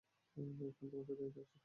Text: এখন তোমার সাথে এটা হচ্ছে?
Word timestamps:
এখন 0.61 0.85
তোমার 0.89 1.05
সাথে 1.09 1.23
এটা 1.23 1.39
হচ্ছে? 1.39 1.57